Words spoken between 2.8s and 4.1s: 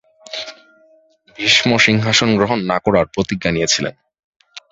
করার প্রতিজ্ঞা নিয়েছিলন।